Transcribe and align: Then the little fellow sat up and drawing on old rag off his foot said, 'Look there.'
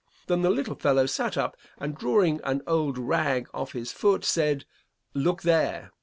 Then 0.25 0.41
the 0.41 0.49
little 0.49 0.73
fellow 0.73 1.05
sat 1.05 1.37
up 1.37 1.55
and 1.77 1.95
drawing 1.95 2.43
on 2.43 2.63
old 2.65 2.97
rag 2.97 3.47
off 3.53 3.73
his 3.73 3.91
foot 3.91 4.25
said, 4.25 4.65
'Look 5.13 5.43
there.' 5.43 5.91